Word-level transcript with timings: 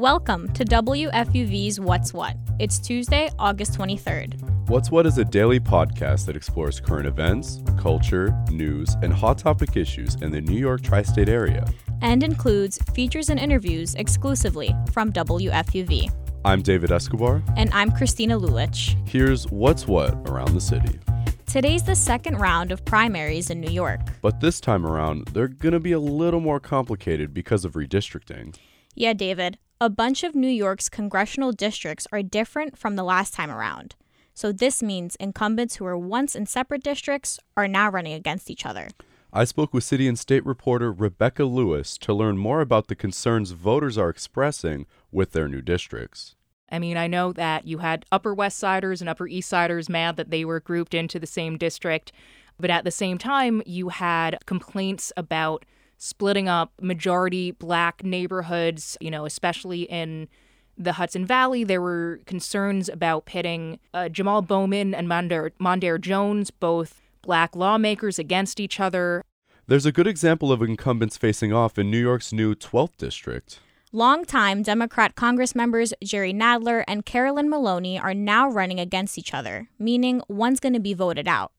Welcome 0.00 0.50
to 0.54 0.64
WFUV's 0.64 1.78
What's 1.78 2.14
What. 2.14 2.34
It's 2.58 2.78
Tuesday, 2.78 3.28
August 3.38 3.78
23rd. 3.78 4.40
What's 4.66 4.90
What 4.90 5.04
is 5.04 5.18
a 5.18 5.26
daily 5.26 5.60
podcast 5.60 6.24
that 6.24 6.36
explores 6.36 6.80
current 6.80 7.06
events, 7.06 7.60
culture, 7.78 8.34
news, 8.50 8.96
and 9.02 9.12
hot 9.12 9.36
topic 9.36 9.76
issues 9.76 10.14
in 10.22 10.30
the 10.30 10.40
New 10.40 10.58
York 10.58 10.80
tri 10.80 11.02
state 11.02 11.28
area. 11.28 11.66
And 12.00 12.22
includes 12.22 12.78
features 12.94 13.28
and 13.28 13.38
interviews 13.38 13.94
exclusively 13.96 14.74
from 14.90 15.12
WFUV. 15.12 16.10
I'm 16.46 16.62
David 16.62 16.90
Escobar. 16.90 17.42
And 17.58 17.70
I'm 17.74 17.92
Christina 17.92 18.40
Lulich. 18.40 18.96
Here's 19.06 19.48
What's 19.48 19.86
What 19.86 20.14
around 20.30 20.54
the 20.54 20.62
city. 20.62 20.98
Today's 21.44 21.82
the 21.82 21.94
second 21.94 22.38
round 22.38 22.72
of 22.72 22.82
primaries 22.86 23.50
in 23.50 23.60
New 23.60 23.70
York. 23.70 24.00
But 24.22 24.40
this 24.40 24.62
time 24.62 24.86
around, 24.86 25.26
they're 25.34 25.48
going 25.48 25.74
to 25.74 25.78
be 25.80 25.92
a 25.92 26.00
little 26.00 26.40
more 26.40 26.58
complicated 26.58 27.34
because 27.34 27.66
of 27.66 27.74
redistricting. 27.74 28.56
Yeah, 28.94 29.12
David 29.12 29.58
a 29.82 29.88
bunch 29.88 30.22
of 30.22 30.34
New 30.34 30.48
York's 30.48 30.90
congressional 30.90 31.52
districts 31.52 32.06
are 32.12 32.22
different 32.22 32.76
from 32.76 32.96
the 32.96 33.02
last 33.02 33.32
time 33.32 33.50
around. 33.50 33.94
So 34.34 34.52
this 34.52 34.82
means 34.82 35.16
incumbents 35.16 35.76
who 35.76 35.84
were 35.84 35.96
once 35.96 36.36
in 36.36 36.44
separate 36.44 36.82
districts 36.82 37.40
are 37.56 37.66
now 37.66 37.90
running 37.90 38.12
against 38.12 38.50
each 38.50 38.66
other. 38.66 38.88
I 39.32 39.44
spoke 39.44 39.72
with 39.72 39.84
city 39.84 40.06
and 40.06 40.18
state 40.18 40.44
reporter 40.44 40.92
Rebecca 40.92 41.44
Lewis 41.44 41.96
to 41.98 42.12
learn 42.12 42.36
more 42.36 42.60
about 42.60 42.88
the 42.88 42.94
concerns 42.94 43.52
voters 43.52 43.96
are 43.96 44.10
expressing 44.10 44.86
with 45.10 45.32
their 45.32 45.48
new 45.48 45.62
districts. 45.62 46.36
I 46.70 46.78
mean, 46.78 46.98
I 46.98 47.06
know 47.06 47.32
that 47.32 47.66
you 47.66 47.78
had 47.78 48.04
Upper 48.12 48.34
West 48.34 48.58
Siders 48.58 49.00
and 49.00 49.08
Upper 49.08 49.26
East 49.26 49.48
Siders 49.48 49.88
mad 49.88 50.16
that 50.16 50.30
they 50.30 50.44
were 50.44 50.60
grouped 50.60 50.92
into 50.92 51.18
the 51.18 51.26
same 51.26 51.56
district, 51.56 52.12
but 52.58 52.70
at 52.70 52.84
the 52.84 52.90
same 52.90 53.16
time, 53.16 53.62
you 53.64 53.88
had 53.88 54.38
complaints 54.44 55.10
about 55.16 55.64
splitting 56.00 56.48
up 56.48 56.72
majority 56.80 57.50
black 57.50 58.02
neighborhoods, 58.02 58.96
you 59.02 59.10
know, 59.10 59.26
especially 59.26 59.82
in 59.82 60.28
the 60.76 60.94
Hudson 60.94 61.26
Valley. 61.26 61.62
There 61.62 61.82
were 61.82 62.20
concerns 62.24 62.88
about 62.88 63.26
pitting 63.26 63.78
uh, 63.92 64.08
Jamal 64.08 64.40
Bowman 64.40 64.94
and 64.94 65.06
Mondaire, 65.06 65.50
Mondaire 65.60 66.00
Jones, 66.00 66.50
both 66.50 67.02
black 67.20 67.54
lawmakers, 67.54 68.18
against 68.18 68.58
each 68.58 68.80
other. 68.80 69.22
There's 69.66 69.84
a 69.84 69.92
good 69.92 70.06
example 70.06 70.50
of 70.50 70.62
incumbents 70.62 71.18
facing 71.18 71.52
off 71.52 71.78
in 71.78 71.90
New 71.90 72.00
York's 72.00 72.32
new 72.32 72.54
12th 72.54 72.96
district. 72.96 73.60
Longtime 73.92 74.62
Democrat 74.62 75.16
Congress 75.16 75.54
members 75.54 75.92
Jerry 76.02 76.32
Nadler 76.32 76.82
and 76.88 77.04
Carolyn 77.04 77.50
Maloney 77.50 77.98
are 77.98 78.14
now 78.14 78.48
running 78.48 78.80
against 78.80 79.18
each 79.18 79.34
other, 79.34 79.68
meaning 79.78 80.22
one's 80.28 80.60
going 80.60 80.72
to 80.72 80.80
be 80.80 80.94
voted 80.94 81.28
out. 81.28 81.52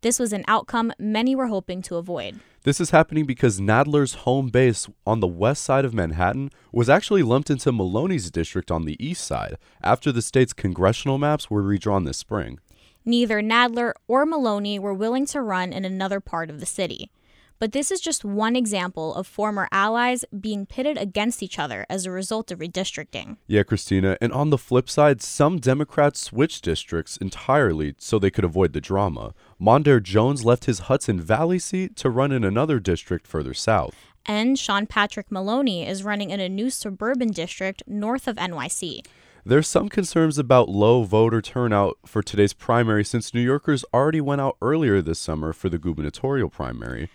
This 0.00 0.20
was 0.20 0.32
an 0.32 0.44
outcome 0.46 0.92
many 0.96 1.34
were 1.34 1.48
hoping 1.48 1.82
to 1.82 1.96
avoid. 1.96 2.38
This 2.62 2.80
is 2.80 2.90
happening 2.90 3.24
because 3.24 3.58
Nadler's 3.58 4.14
home 4.14 4.48
base 4.48 4.86
on 5.04 5.18
the 5.18 5.26
west 5.26 5.64
side 5.64 5.84
of 5.84 5.92
Manhattan 5.92 6.50
was 6.70 6.88
actually 6.88 7.24
lumped 7.24 7.50
into 7.50 7.72
Maloney's 7.72 8.30
district 8.30 8.70
on 8.70 8.84
the 8.84 8.96
east 9.04 9.26
side 9.26 9.58
after 9.82 10.12
the 10.12 10.22
state's 10.22 10.52
congressional 10.52 11.18
maps 11.18 11.50
were 11.50 11.62
redrawn 11.62 12.04
this 12.04 12.16
spring. 12.16 12.60
Neither 13.04 13.42
Nadler 13.42 13.92
or 14.06 14.24
Maloney 14.24 14.78
were 14.78 14.94
willing 14.94 15.26
to 15.26 15.42
run 15.42 15.72
in 15.72 15.84
another 15.84 16.20
part 16.20 16.48
of 16.48 16.60
the 16.60 16.66
city. 16.66 17.10
But 17.58 17.72
this 17.72 17.90
is 17.90 18.00
just 18.00 18.24
one 18.24 18.54
example 18.54 19.14
of 19.14 19.26
former 19.26 19.68
allies 19.72 20.24
being 20.38 20.64
pitted 20.64 20.96
against 20.96 21.42
each 21.42 21.58
other 21.58 21.84
as 21.88 22.06
a 22.06 22.10
result 22.10 22.52
of 22.52 22.60
redistricting. 22.60 23.36
Yeah, 23.48 23.64
Christina. 23.64 24.16
And 24.20 24.32
on 24.32 24.50
the 24.50 24.58
flip 24.58 24.88
side, 24.88 25.20
some 25.22 25.58
Democrats 25.58 26.20
switched 26.20 26.64
districts 26.64 27.16
entirely 27.16 27.94
so 27.98 28.18
they 28.18 28.30
could 28.30 28.44
avoid 28.44 28.74
the 28.74 28.80
drama. 28.80 29.34
Mondaire 29.60 30.02
Jones 30.02 30.44
left 30.44 30.66
his 30.66 30.80
Hudson 30.80 31.20
Valley 31.20 31.58
seat 31.58 31.96
to 31.96 32.10
run 32.10 32.30
in 32.30 32.44
another 32.44 32.78
district 32.78 33.26
further 33.26 33.54
south. 33.54 33.96
And 34.24 34.58
Sean 34.58 34.86
Patrick 34.86 35.32
Maloney 35.32 35.86
is 35.86 36.04
running 36.04 36.30
in 36.30 36.38
a 36.38 36.48
new 36.48 36.70
suburban 36.70 37.32
district 37.32 37.82
north 37.86 38.28
of 38.28 38.36
NYC. 38.36 39.04
There's 39.44 39.66
some 39.66 39.88
concerns 39.88 40.36
about 40.36 40.68
low 40.68 41.04
voter 41.04 41.40
turnout 41.40 41.96
for 42.04 42.22
today's 42.22 42.52
primary 42.52 43.04
since 43.04 43.32
New 43.32 43.40
Yorkers 43.40 43.84
already 43.94 44.20
went 44.20 44.42
out 44.42 44.58
earlier 44.60 45.00
this 45.00 45.18
summer 45.18 45.52
for 45.52 45.68
the 45.68 45.78
gubernatorial 45.78 46.50
primary. 46.50 47.08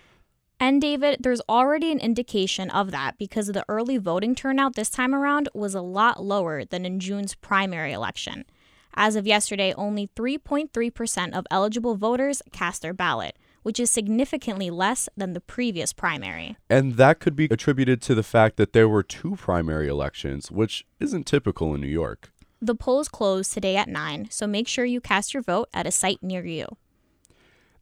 And 0.64 0.80
David, 0.80 1.18
there's 1.20 1.42
already 1.50 1.92
an 1.92 2.00
indication 2.00 2.70
of 2.70 2.92
that 2.92 3.18
because 3.18 3.48
the 3.48 3.66
early 3.68 3.98
voting 3.98 4.34
turnout 4.34 4.76
this 4.76 4.90
time 4.90 5.14
around 5.14 5.50
was 5.54 5.76
a 5.76 5.82
lot 5.82 6.24
lower 6.24 6.64
than 6.64 6.86
in 6.86 7.02
June's 7.02 7.36
primary 7.36 7.92
election. 7.92 8.46
As 8.94 9.18
of 9.18 9.28
yesterday, 9.28 9.74
only 9.74 10.08
3.3% 10.16 11.34
of 11.34 11.46
eligible 11.52 11.96
voters 11.96 12.42
cast 12.54 12.82
their 12.82 12.94
ballot, 12.94 13.38
which 13.64 13.78
is 13.78 13.92
significantly 13.92 14.70
less 14.70 15.10
than 15.18 15.34
the 15.34 15.42
previous 15.42 15.92
primary. 15.92 16.56
And 16.70 16.96
that 16.96 17.20
could 17.20 17.36
be 17.36 17.50
attributed 17.52 18.02
to 18.04 18.16
the 18.16 18.24
fact 18.24 18.56
that 18.56 18.72
there 18.72 18.88
were 18.88 19.04
two 19.04 19.36
primary 19.36 19.90
elections, 19.90 20.50
which 20.50 20.86
isn't 20.98 21.26
typical 21.26 21.76
in 21.76 21.82
New 21.82 21.88
York. 21.88 22.32
The 22.62 22.74
polls 22.74 23.10
close 23.10 23.50
today 23.50 23.76
at 23.76 23.90
9, 23.90 24.30
so 24.32 24.48
make 24.48 24.70
sure 24.70 24.86
you 24.86 25.02
cast 25.02 25.34
your 25.34 25.44
vote 25.44 25.68
at 25.74 25.86
a 25.86 25.92
site 25.92 26.24
near 26.24 26.46
you. 26.46 26.78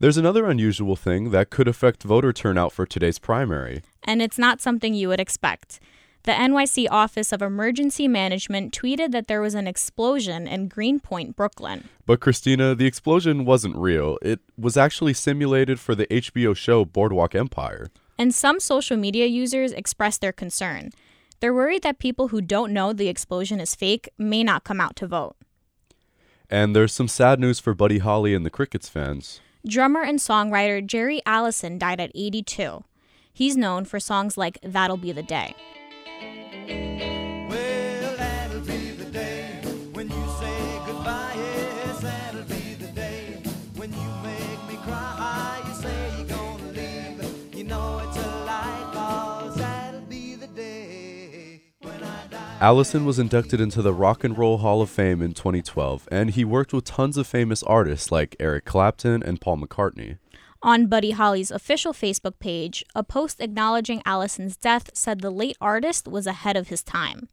There's 0.01 0.17
another 0.17 0.47
unusual 0.47 0.95
thing 0.95 1.29
that 1.29 1.51
could 1.51 1.67
affect 1.67 2.01
voter 2.01 2.33
turnout 2.33 2.71
for 2.71 2.87
today's 2.87 3.19
primary. 3.19 3.83
And 4.03 4.19
it's 4.19 4.39
not 4.39 4.59
something 4.59 4.95
you 4.95 5.07
would 5.09 5.19
expect. 5.19 5.79
The 6.23 6.31
NYC 6.31 6.87
Office 6.89 7.31
of 7.31 7.43
Emergency 7.43 8.07
Management 8.07 8.73
tweeted 8.73 9.11
that 9.11 9.27
there 9.27 9.41
was 9.41 9.53
an 9.53 9.67
explosion 9.67 10.47
in 10.47 10.69
Greenpoint, 10.69 11.35
Brooklyn. 11.35 11.87
But 12.07 12.19
Christina, 12.19 12.73
the 12.73 12.87
explosion 12.87 13.45
wasn't 13.45 13.75
real. 13.75 14.17
It 14.23 14.39
was 14.57 14.75
actually 14.75 15.13
simulated 15.13 15.79
for 15.79 15.93
the 15.93 16.07
HBO 16.07 16.57
show 16.57 16.83
Boardwalk 16.83 17.35
Empire. 17.35 17.91
And 18.17 18.33
some 18.33 18.59
social 18.59 18.97
media 18.97 19.27
users 19.27 19.71
expressed 19.71 20.21
their 20.21 20.31
concern. 20.31 20.89
They're 21.41 21.53
worried 21.53 21.83
that 21.83 21.99
people 21.99 22.29
who 22.29 22.41
don't 22.41 22.73
know 22.73 22.91
the 22.91 23.07
explosion 23.07 23.59
is 23.59 23.75
fake 23.75 24.09
may 24.17 24.43
not 24.43 24.63
come 24.63 24.81
out 24.81 24.95
to 24.95 25.05
vote. 25.05 25.35
And 26.49 26.75
there's 26.75 26.91
some 26.91 27.07
sad 27.07 27.39
news 27.39 27.59
for 27.59 27.75
Buddy 27.75 27.99
Holly 27.99 28.33
and 28.33 28.43
the 28.43 28.49
Crickets 28.49 28.89
fans. 28.89 29.41
Drummer 29.67 30.01
and 30.01 30.17
songwriter 30.17 30.83
Jerry 30.83 31.21
Allison 31.23 31.77
died 31.77 31.99
at 31.99 32.11
82. 32.15 32.83
He's 33.31 33.55
known 33.55 33.85
for 33.85 33.99
songs 33.99 34.35
like 34.35 34.57
That'll 34.63 34.97
Be 34.97 35.11
the 35.11 35.21
Day. 35.21 35.53
Allison 52.61 53.05
was 53.05 53.17
inducted 53.17 53.59
into 53.59 53.81
the 53.81 53.91
Rock 53.91 54.23
and 54.23 54.37
Roll 54.37 54.59
Hall 54.59 54.83
of 54.83 54.89
Fame 54.91 55.23
in 55.23 55.33
2012, 55.33 56.07
and 56.11 56.29
he 56.29 56.45
worked 56.45 56.73
with 56.73 56.85
tons 56.85 57.17
of 57.17 57.25
famous 57.25 57.63
artists 57.63 58.11
like 58.11 58.35
Eric 58.39 58.65
Clapton 58.65 59.23
and 59.23 59.41
Paul 59.41 59.57
McCartney. 59.57 60.19
On 60.61 60.85
Buddy 60.85 61.09
Holly's 61.09 61.49
official 61.49 61.91
Facebook 61.91 62.37
page, 62.37 62.85
a 62.93 63.03
post 63.03 63.41
acknowledging 63.41 64.03
Allison's 64.05 64.55
death 64.55 64.91
said 64.93 65.21
the 65.21 65.31
late 65.31 65.57
artist 65.59 66.07
was 66.07 66.27
ahead 66.27 66.55
of 66.55 66.67
his 66.67 66.83
time. 66.83 67.29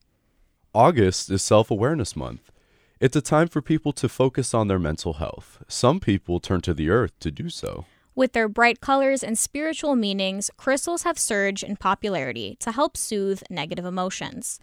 August 0.73 1.31
is 1.31 1.43
Self 1.43 1.71
Awareness 1.71 2.17
Month. 2.17 2.51
It's 2.99 3.15
a 3.15 3.21
time 3.21 3.49
for 3.49 3.61
people 3.61 3.93
to 3.93 4.09
focus 4.09 4.55
on 4.55 4.69
their 4.69 4.79
mental 4.79 5.15
health. 5.15 5.63
Some 5.69 6.01
people 6.01 6.41
turn 6.41 6.63
to 6.63 6.73
the 6.73 6.89
earth 6.89 7.13
to 7.21 7.31
do 7.31 7.51
so. 7.51 7.85
With 8.15 8.33
their 8.33 8.49
bright 8.49 8.81
colors 8.81 9.23
and 9.23 9.39
spiritual 9.39 9.95
meanings, 9.95 10.51
crystals 10.57 11.03
have 11.03 11.19
surged 11.19 11.63
in 11.63 11.77
popularity 11.77 12.57
to 12.61 12.73
help 12.73 12.97
soothe 12.97 13.43
negative 13.51 13.85
emotions. 13.85 14.59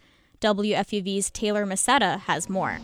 WFUV's 0.46 1.32
Taylor 1.32 1.66
Macetta 1.66 2.20
has 2.20 2.48
more. 2.50 2.78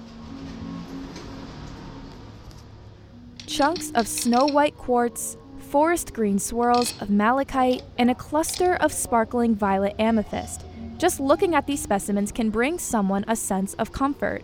Chunks 3.45 3.91
of 3.91 4.07
snow 4.07 4.47
white 4.47 4.75
quartz, 4.79 5.37
forest 5.59 6.11
green 6.11 6.39
swirls 6.39 6.99
of 6.99 7.11
malachite, 7.11 7.83
and 7.99 8.09
a 8.09 8.15
cluster 8.15 8.73
of 8.77 8.91
sparkling 8.91 9.53
violet 9.53 9.93
amethyst. 9.99 10.65
Just 10.97 11.19
looking 11.19 11.53
at 11.53 11.67
these 11.67 11.79
specimens 11.79 12.31
can 12.31 12.49
bring 12.49 12.79
someone 12.79 13.23
a 13.27 13.35
sense 13.35 13.75
of 13.75 13.91
comfort. 13.91 14.43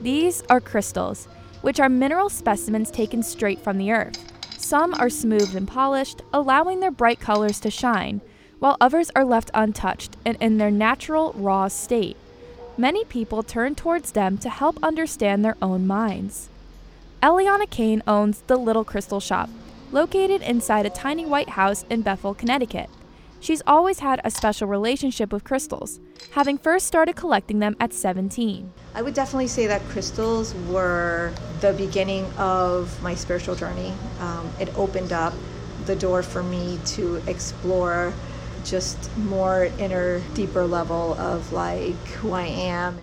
These 0.00 0.44
are 0.48 0.62
crystals, 0.62 1.28
which 1.60 1.78
are 1.78 1.90
mineral 1.90 2.30
specimens 2.30 2.90
taken 2.90 3.22
straight 3.22 3.60
from 3.60 3.76
the 3.76 3.92
earth. 3.92 4.16
Some 4.56 4.94
are 4.94 5.10
smoothed 5.10 5.54
and 5.54 5.68
polished, 5.68 6.22
allowing 6.32 6.80
their 6.80 6.90
bright 6.90 7.20
colors 7.20 7.60
to 7.60 7.70
shine, 7.70 8.22
while 8.58 8.76
others 8.80 9.10
are 9.14 9.24
left 9.24 9.50
untouched 9.54 10.16
and 10.24 10.36
in 10.40 10.58
their 10.58 10.70
natural, 10.70 11.32
raw 11.36 11.68
state. 11.68 12.16
Many 12.78 13.04
people 13.04 13.42
turn 13.42 13.74
towards 13.74 14.12
them 14.12 14.38
to 14.38 14.50
help 14.50 14.78
understand 14.82 15.44
their 15.44 15.56
own 15.62 15.86
minds. 15.86 16.48
Eliana 17.22 17.68
Kane 17.68 18.02
owns 18.06 18.42
the 18.42 18.56
Little 18.56 18.84
Crystal 18.84 19.20
Shop, 19.20 19.48
located 19.92 20.42
inside 20.42 20.86
a 20.86 20.90
tiny 20.90 21.24
white 21.24 21.50
house 21.50 21.84
in 21.88 22.02
Bethel, 22.02 22.34
Connecticut. 22.34 22.90
She's 23.40 23.62
always 23.66 24.00
had 24.00 24.20
a 24.24 24.30
special 24.30 24.66
relationship 24.66 25.32
with 25.32 25.44
crystals, 25.44 26.00
having 26.32 26.58
first 26.58 26.86
started 26.86 27.16
collecting 27.16 27.58
them 27.58 27.76
at 27.78 27.92
17. 27.92 28.72
I 28.94 29.02
would 29.02 29.14
definitely 29.14 29.48
say 29.48 29.66
that 29.66 29.82
crystals 29.88 30.54
were 30.68 31.32
the 31.60 31.72
beginning 31.74 32.24
of 32.38 33.00
my 33.02 33.14
spiritual 33.14 33.54
journey. 33.54 33.92
Um, 34.20 34.50
it 34.58 34.76
opened 34.76 35.12
up 35.12 35.34
the 35.84 35.96
door 35.96 36.22
for 36.22 36.42
me 36.42 36.78
to 36.86 37.16
explore 37.26 38.12
just 38.66 39.16
more 39.18 39.64
inner, 39.78 40.20
deeper 40.34 40.66
level 40.66 41.14
of 41.14 41.52
like 41.52 41.94
who 42.18 42.32
I 42.32 42.46
am. 42.46 42.98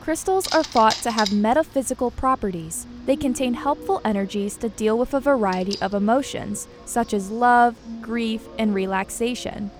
Crystals 0.00 0.50
are 0.54 0.62
thought 0.62 0.94
to 1.02 1.10
have 1.10 1.34
metaphysical 1.34 2.10
properties. 2.10 2.86
They 3.04 3.14
contain 3.14 3.52
helpful 3.52 4.00
energies 4.06 4.56
to 4.56 4.70
deal 4.70 4.96
with 4.96 5.12
a 5.12 5.20
variety 5.20 5.76
of 5.82 5.92
emotions, 5.92 6.66
such 6.86 7.12
as 7.12 7.30
love, 7.30 7.76
grief, 8.00 8.48
and 8.58 8.74
relaxation. 8.74 9.70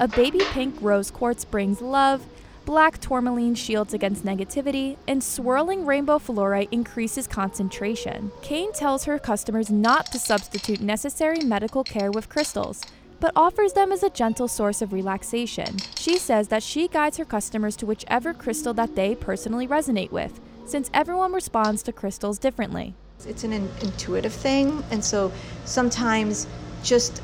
A 0.00 0.08
baby 0.08 0.40
pink 0.50 0.74
rose 0.80 1.12
quartz 1.12 1.44
brings 1.44 1.80
love, 1.80 2.26
black 2.66 3.00
tourmaline 3.00 3.54
shields 3.54 3.94
against 3.94 4.24
negativity, 4.24 4.96
and 5.06 5.22
swirling 5.22 5.86
rainbow 5.86 6.18
fluorite 6.18 6.68
increases 6.72 7.26
concentration. 7.28 8.30
Kane 8.42 8.72
tells 8.72 9.04
her 9.04 9.18
customers 9.18 9.70
not 9.70 10.06
to 10.06 10.18
substitute 10.18 10.80
necessary 10.80 11.38
medical 11.44 11.84
care 11.84 12.10
with 12.10 12.28
crystals, 12.28 12.82
but 13.20 13.32
offers 13.36 13.72
them 13.72 13.92
as 13.92 14.02
a 14.02 14.10
gentle 14.10 14.48
source 14.48 14.82
of 14.82 14.92
relaxation. 14.92 15.76
She 15.96 16.18
says 16.18 16.48
that 16.48 16.62
she 16.62 16.88
guides 16.88 17.16
her 17.16 17.24
customers 17.24 17.76
to 17.76 17.86
whichever 17.86 18.34
crystal 18.34 18.74
that 18.74 18.96
they 18.96 19.14
personally 19.14 19.68
resonate 19.68 20.10
with, 20.10 20.40
since 20.66 20.90
everyone 20.92 21.32
responds 21.32 21.84
to 21.84 21.92
crystals 21.92 22.38
differently. 22.38 22.94
It's 23.26 23.44
an 23.44 23.52
intuitive 23.52 24.34
thing, 24.34 24.84
and 24.90 25.02
so 25.02 25.32
sometimes 25.64 26.48
just 26.82 27.22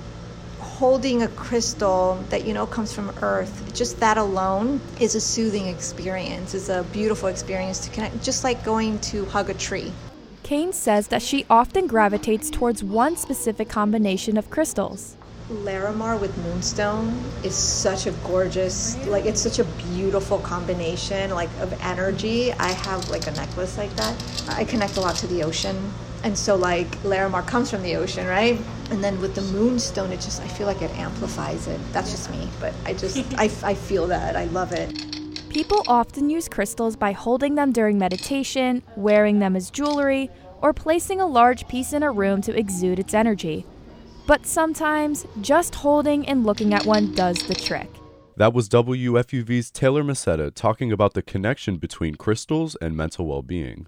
holding 0.78 1.22
a 1.22 1.28
crystal 1.28 2.22
that 2.30 2.46
you 2.46 2.54
know 2.54 2.66
comes 2.66 2.92
from 2.92 3.10
earth 3.22 3.74
just 3.74 4.00
that 4.00 4.16
alone 4.18 4.80
is 5.00 5.14
a 5.14 5.20
soothing 5.20 5.66
experience 5.66 6.54
is 6.54 6.68
a 6.68 6.82
beautiful 6.92 7.28
experience 7.28 7.78
to 7.78 7.90
connect 7.90 8.22
just 8.22 8.42
like 8.42 8.64
going 8.64 8.98
to 9.00 9.24
hug 9.26 9.50
a 9.50 9.54
tree 9.54 9.92
Kane 10.42 10.72
says 10.72 11.08
that 11.08 11.22
she 11.22 11.46
often 11.48 11.86
gravitates 11.86 12.50
towards 12.50 12.82
one 12.82 13.16
specific 13.16 13.68
combination 13.68 14.36
of 14.36 14.50
crystals. 14.50 15.16
Larimar 15.48 16.20
with 16.20 16.36
Moonstone 16.38 17.16
is 17.44 17.54
such 17.54 18.06
a 18.06 18.12
gorgeous, 18.24 18.96
like 19.06 19.24
it's 19.24 19.40
such 19.40 19.60
a 19.60 19.64
beautiful 19.64 20.38
combination, 20.38 21.30
like 21.30 21.50
of 21.60 21.72
energy. 21.82 22.52
I 22.54 22.72
have 22.72 23.08
like 23.08 23.26
a 23.28 23.30
necklace 23.32 23.78
like 23.78 23.94
that. 23.96 24.14
I 24.48 24.64
connect 24.64 24.96
a 24.96 25.00
lot 25.00 25.14
to 25.16 25.26
the 25.26 25.42
ocean, 25.42 25.76
and 26.24 26.36
so 26.36 26.56
like 26.56 26.90
Larimar 27.02 27.46
comes 27.46 27.70
from 27.70 27.82
the 27.82 27.96
ocean, 27.96 28.26
right? 28.26 28.58
And 28.92 29.02
then 29.02 29.18
with 29.22 29.34
the 29.34 29.40
Moonstone, 29.56 30.12
it 30.12 30.20
just 30.20 30.42
I 30.42 30.46
feel 30.46 30.66
like 30.66 30.82
it 30.82 30.90
amplifies 30.98 31.66
it. 31.66 31.80
That's 31.94 32.10
just 32.10 32.30
me, 32.30 32.46
but 32.60 32.74
I 32.84 32.92
just 32.92 33.16
I, 33.38 33.44
I 33.64 33.74
feel 33.74 34.06
that 34.08 34.36
I 34.36 34.44
love 34.44 34.70
it. 34.72 35.48
People 35.48 35.82
often 35.86 36.28
use 36.28 36.46
crystals 36.46 36.94
by 36.94 37.12
holding 37.12 37.54
them 37.54 37.72
during 37.72 37.96
meditation, 37.96 38.82
wearing 38.94 39.38
them 39.38 39.56
as 39.56 39.70
jewelry, 39.70 40.28
or 40.60 40.74
placing 40.74 41.22
a 41.22 41.26
large 41.26 41.66
piece 41.68 41.94
in 41.94 42.02
a 42.02 42.12
room 42.12 42.42
to 42.42 42.54
exude 42.54 42.98
its 42.98 43.14
energy. 43.14 43.64
But 44.26 44.44
sometimes, 44.44 45.26
just 45.40 45.74
holding 45.76 46.28
and 46.28 46.44
looking 46.44 46.74
at 46.74 46.84
one 46.84 47.14
does 47.14 47.38
the 47.38 47.54
trick. 47.54 47.88
That 48.36 48.52
was 48.52 48.68
WFUV's 48.68 49.70
Taylor 49.70 50.04
Macetta 50.04 50.50
talking 50.50 50.92
about 50.92 51.14
the 51.14 51.22
connection 51.22 51.78
between 51.78 52.16
crystals 52.16 52.76
and 52.82 52.94
mental 52.94 53.26
well 53.26 53.42
being. 53.42 53.86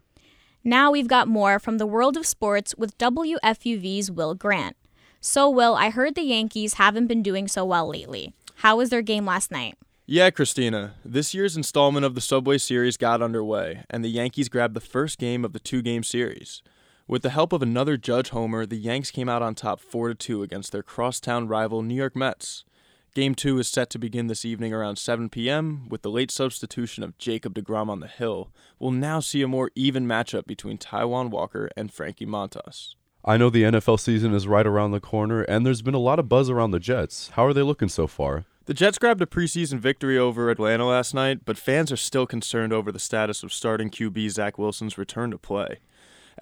Now 0.64 0.90
we've 0.90 1.08
got 1.08 1.28
more 1.28 1.58
from 1.58 1.76
the 1.76 1.86
world 1.86 2.16
of 2.16 2.24
sports 2.24 2.74
with 2.74 2.96
WFUV's 2.96 4.10
Will 4.10 4.34
Grant. 4.34 4.76
So, 5.26 5.48
Will, 5.48 5.74
I 5.74 5.88
heard 5.88 6.16
the 6.16 6.20
Yankees 6.20 6.74
haven't 6.74 7.06
been 7.06 7.22
doing 7.22 7.48
so 7.48 7.64
well 7.64 7.88
lately. 7.88 8.34
How 8.56 8.76
was 8.76 8.90
their 8.90 9.00
game 9.00 9.24
last 9.24 9.50
night? 9.50 9.78
Yeah, 10.04 10.28
Christina. 10.28 10.96
This 11.02 11.32
year's 11.32 11.56
installment 11.56 12.04
of 12.04 12.14
the 12.14 12.20
Subway 12.20 12.58
Series 12.58 12.98
got 12.98 13.22
underway, 13.22 13.84
and 13.88 14.04
the 14.04 14.10
Yankees 14.10 14.50
grabbed 14.50 14.74
the 14.74 14.80
first 14.80 15.18
game 15.18 15.42
of 15.42 15.54
the 15.54 15.58
two 15.58 15.80
game 15.80 16.02
series. 16.04 16.62
With 17.08 17.22
the 17.22 17.30
help 17.30 17.54
of 17.54 17.62
another 17.62 17.96
Judge 17.96 18.28
homer, 18.28 18.66
the 18.66 18.76
Yanks 18.76 19.10
came 19.10 19.30
out 19.30 19.40
on 19.40 19.54
top 19.54 19.80
4 19.80 20.12
2 20.12 20.42
against 20.42 20.72
their 20.72 20.82
crosstown 20.82 21.48
rival 21.48 21.80
New 21.80 21.94
York 21.94 22.14
Mets. 22.14 22.66
Game 23.14 23.34
2 23.34 23.58
is 23.60 23.66
set 23.66 23.88
to 23.90 23.98
begin 23.98 24.26
this 24.26 24.44
evening 24.44 24.74
around 24.74 24.96
7 24.96 25.30
p.m. 25.30 25.88
with 25.88 26.02
the 26.02 26.10
late 26.10 26.30
substitution 26.30 27.02
of 27.02 27.16
Jacob 27.16 27.54
DeGrom 27.54 27.88
on 27.88 28.00
the 28.00 28.08
hill. 28.08 28.50
We'll 28.78 28.90
now 28.90 29.20
see 29.20 29.40
a 29.40 29.48
more 29.48 29.70
even 29.74 30.06
matchup 30.06 30.44
between 30.44 30.76
Taijuan 30.76 31.30
Walker 31.30 31.70
and 31.78 31.90
Frankie 31.90 32.26
Montas. 32.26 32.94
I 33.26 33.38
know 33.38 33.48
the 33.48 33.62
NFL 33.62 34.00
season 34.00 34.34
is 34.34 34.46
right 34.46 34.66
around 34.66 34.90
the 34.90 35.00
corner, 35.00 35.40
and 35.44 35.64
there's 35.64 35.80
been 35.80 35.94
a 35.94 35.98
lot 35.98 36.18
of 36.18 36.28
buzz 36.28 36.50
around 36.50 36.72
the 36.72 36.78
Jets. 36.78 37.30
How 37.30 37.46
are 37.46 37.54
they 37.54 37.62
looking 37.62 37.88
so 37.88 38.06
far? 38.06 38.44
The 38.66 38.74
Jets 38.74 38.98
grabbed 38.98 39.22
a 39.22 39.26
preseason 39.26 39.78
victory 39.78 40.18
over 40.18 40.50
Atlanta 40.50 40.86
last 40.86 41.14
night, 41.14 41.46
but 41.46 41.56
fans 41.56 41.90
are 41.90 41.96
still 41.96 42.26
concerned 42.26 42.74
over 42.74 42.92
the 42.92 42.98
status 42.98 43.42
of 43.42 43.50
starting 43.50 43.88
QB 43.88 44.28
Zach 44.28 44.58
Wilson's 44.58 44.98
return 44.98 45.30
to 45.30 45.38
play. 45.38 45.78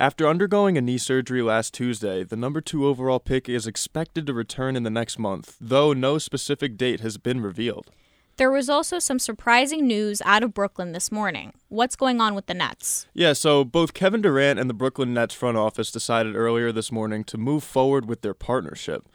After 0.00 0.26
undergoing 0.26 0.76
a 0.76 0.81
knee 0.81 0.99
surgery 0.99 1.40
last 1.40 1.73
Tuesday, 1.73 2.25
the 2.25 2.34
number 2.34 2.61
two 2.61 2.85
overall 2.85 3.20
pick 3.20 3.49
is 3.49 3.69
expected 3.69 4.26
to 4.26 4.35
return 4.35 4.75
in 4.75 4.82
the 4.82 4.90
next 4.90 5.20
month, 5.20 5.56
though 5.61 5.93
no 5.93 6.19
specific 6.19 6.76
date 6.76 6.99
has 6.99 7.17
been 7.17 7.40
revealed. 7.40 7.93
There 8.37 8.50
was 8.50 8.70
also 8.70 8.99
some 8.99 9.19
surprising 9.19 9.87
news 9.87 10.23
out 10.25 10.43
of 10.43 10.55
Brooklyn 10.55 10.93
this 10.93 11.12
morning. 11.12 11.52
What's 11.69 11.96
going 11.96 12.20
on 12.20 12.34
with 12.34 12.46
the 12.46 12.55
Nets? 12.55 13.06
Yeah, 13.12 13.34
so 13.34 13.62
both 13.62 13.93
Kevin 13.93 14.23
Durant 14.23 14.58
and 14.58 14.70
the 14.70 14.75
Brooklyn 14.75 15.12
Nets 15.12 15.34
front 15.34 15.58
office 15.58 15.90
decided 15.93 16.34
earlier 16.34 16.73
this 16.73 16.90
morning 16.90 17.25
to 17.25 17.37
move 17.37 17.62
forward 17.62 18.06
with 18.08 18.23
their 18.23 18.34
partnership. 18.34 19.06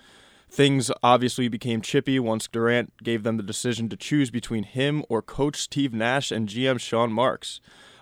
Things 0.49 0.91
obviously 1.01 1.47
became 1.47 1.81
chippy 1.81 2.19
once 2.19 2.47
Durant 2.47 2.93
gave 3.03 3.23
them 3.23 3.37
the 3.37 3.43
decision 3.43 3.89
to 3.89 3.97
choose 3.97 4.29
between 4.29 4.63
him 4.63 5.03
or 5.09 5.21
coach 5.21 5.61
Steve 5.61 5.93
Nash 5.93 6.31
and 6.31 6.47
GM 6.47 6.79
Sean 6.79 7.11
Marks. 7.11 7.59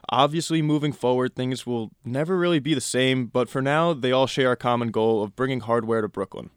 Obviously, 0.10 0.62
moving 0.62 0.92
forward, 0.92 1.34
things 1.34 1.66
will 1.66 1.92
never 2.04 2.38
really 2.38 2.60
be 2.60 2.76
the 2.76 2.82
same, 2.82 3.26
but 3.26 3.50
for 3.50 3.62
now, 3.62 3.94
they 3.94 4.12
all 4.12 4.28
share 4.28 4.52
a 4.52 4.58
common 4.58 4.92
goal 4.92 5.24
of 5.24 5.36
bringing 5.36 5.62
hardware 5.62 6.02
to 6.02 6.08
Brooklyn. 6.08 6.52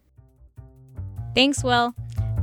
Thanks, 1.33 1.63
Will. 1.63 1.95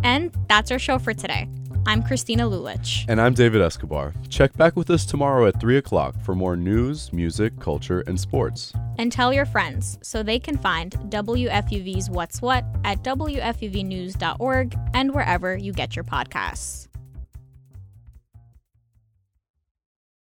And 0.02 0.34
that's 0.48 0.72
our 0.72 0.78
show 0.80 0.98
for 0.98 1.14
today. 1.14 1.48
I'm 1.88 2.02
Christina 2.02 2.42
Lulich. 2.42 3.04
And 3.06 3.20
I'm 3.20 3.32
David 3.32 3.62
Escobar. 3.62 4.12
Check 4.28 4.56
back 4.56 4.74
with 4.74 4.90
us 4.90 5.06
tomorrow 5.06 5.46
at 5.46 5.60
3 5.60 5.76
o'clock 5.76 6.20
for 6.20 6.34
more 6.34 6.56
news, 6.56 7.12
music, 7.12 7.60
culture, 7.60 8.00
and 8.08 8.18
sports. 8.18 8.72
And 8.98 9.12
tell 9.12 9.32
your 9.32 9.46
friends 9.46 9.96
so 10.02 10.24
they 10.24 10.40
can 10.40 10.58
find 10.58 10.92
WFUV's 11.10 12.10
What's 12.10 12.42
What 12.42 12.64
at 12.82 13.04
WFUVnews.org 13.04 14.76
and 14.94 15.14
wherever 15.14 15.56
you 15.56 15.72
get 15.72 15.94
your 15.94 16.04
podcasts. 16.04 16.88